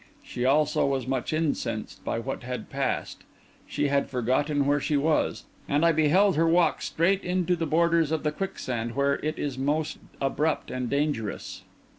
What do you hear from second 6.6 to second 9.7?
straight into the borders of the quicksand where it is